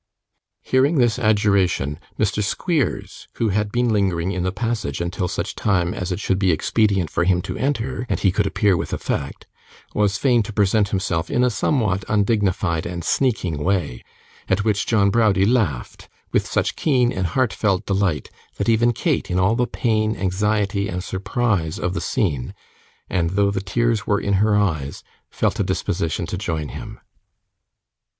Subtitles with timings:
[0.63, 2.41] Hearing this adjuration, Mr.
[2.43, 6.49] Squeers, who had been lingering in the passage until such time as it should be
[6.51, 9.45] expedient for him to enter and he could appear with effect,
[9.93, 14.03] was fain to present himself in a somewhat undignified and sneaking way;
[14.49, 19.37] at which John Browdie laughed with such keen and heartfelt delight, that even Kate, in
[19.37, 22.55] all the pain, anxiety, and surprise of the scene,
[23.07, 26.99] and though the tears were in her eyes, felt a disposition to join him.